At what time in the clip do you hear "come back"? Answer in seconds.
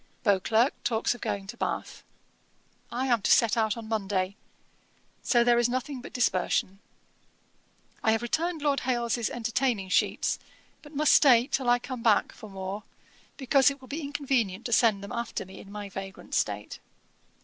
11.77-12.31